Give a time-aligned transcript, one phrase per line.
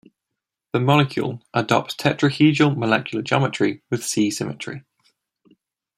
[0.73, 4.83] The molecule adopts tetrahedral molecular geometry with C symmetry.